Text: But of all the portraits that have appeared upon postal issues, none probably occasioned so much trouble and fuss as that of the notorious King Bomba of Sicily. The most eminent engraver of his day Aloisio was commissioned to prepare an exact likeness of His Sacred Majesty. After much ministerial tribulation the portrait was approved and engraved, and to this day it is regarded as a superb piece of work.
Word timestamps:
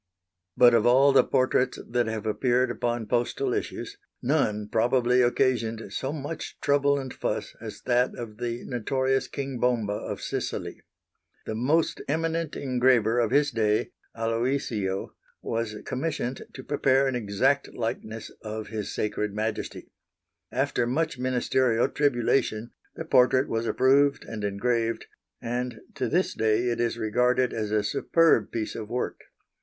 But 0.57 0.73
of 0.73 0.87
all 0.87 1.11
the 1.13 1.23
portraits 1.23 1.77
that 1.87 2.07
have 2.07 2.25
appeared 2.25 2.71
upon 2.71 3.05
postal 3.05 3.53
issues, 3.53 3.99
none 4.19 4.67
probably 4.67 5.21
occasioned 5.21 5.93
so 5.93 6.11
much 6.11 6.59
trouble 6.59 6.97
and 6.97 7.13
fuss 7.13 7.53
as 7.61 7.83
that 7.83 8.15
of 8.15 8.37
the 8.39 8.63
notorious 8.65 9.27
King 9.27 9.59
Bomba 9.59 9.93
of 9.93 10.19
Sicily. 10.19 10.81
The 11.45 11.53
most 11.53 12.01
eminent 12.07 12.55
engraver 12.55 13.19
of 13.19 13.29
his 13.29 13.51
day 13.51 13.91
Aloisio 14.17 15.13
was 15.43 15.75
commissioned 15.85 16.47
to 16.55 16.63
prepare 16.63 17.05
an 17.07 17.13
exact 17.15 17.71
likeness 17.71 18.31
of 18.41 18.69
His 18.69 18.91
Sacred 18.91 19.35
Majesty. 19.35 19.91
After 20.51 20.87
much 20.87 21.19
ministerial 21.19 21.87
tribulation 21.87 22.71
the 22.95 23.05
portrait 23.05 23.47
was 23.47 23.67
approved 23.67 24.25
and 24.25 24.43
engraved, 24.43 25.05
and 25.43 25.79
to 25.93 26.09
this 26.09 26.33
day 26.33 26.69
it 26.69 26.79
is 26.79 26.97
regarded 26.97 27.53
as 27.53 27.69
a 27.69 27.83
superb 27.83 28.51
piece 28.51 28.73
of 28.73 28.89
work. 28.89 29.25